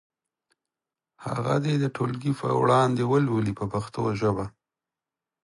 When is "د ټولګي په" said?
1.79-2.47